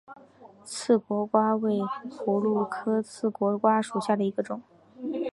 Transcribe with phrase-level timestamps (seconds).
[0.63, 4.63] 刺果瓜为葫芦科刺果瓜属下的一个种。